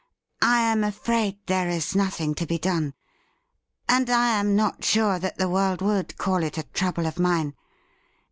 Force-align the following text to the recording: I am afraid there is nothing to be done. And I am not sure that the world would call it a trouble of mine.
I 0.41 0.61
am 0.61 0.83
afraid 0.83 1.37
there 1.45 1.69
is 1.69 1.95
nothing 1.95 2.33
to 2.33 2.47
be 2.47 2.57
done. 2.57 2.95
And 3.87 4.09
I 4.09 4.29
am 4.29 4.55
not 4.55 4.83
sure 4.83 5.19
that 5.19 5.37
the 5.37 5.47
world 5.47 5.79
would 5.83 6.17
call 6.17 6.41
it 6.41 6.57
a 6.57 6.63
trouble 6.63 7.05
of 7.05 7.19
mine. 7.19 7.53